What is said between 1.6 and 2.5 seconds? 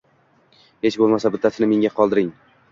menga qoldiring!